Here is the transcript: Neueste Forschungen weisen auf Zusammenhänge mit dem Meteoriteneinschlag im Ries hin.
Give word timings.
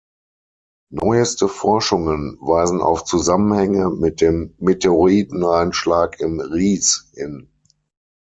Neueste 0.91 1.47
Forschungen 1.47 2.35
weisen 2.41 2.81
auf 2.81 3.03
Zusammenhänge 3.03 3.91
mit 3.91 4.19
dem 4.19 4.55
Meteoriteneinschlag 4.57 6.19
im 6.19 6.39
Ries 6.39 7.11
hin. 7.13 7.51